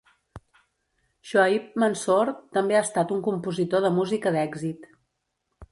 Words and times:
Shoaib 1.31 1.67
Mansoor 1.83 2.33
també 2.59 2.79
ha 2.79 2.83
estat 2.87 3.15
un 3.19 3.23
compositor 3.29 3.87
de 3.87 3.95
música 4.01 4.35
d'èxit. 4.39 4.91